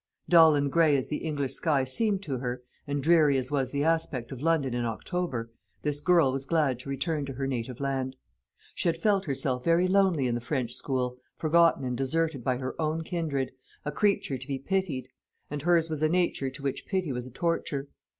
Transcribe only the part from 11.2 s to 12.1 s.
forgotten and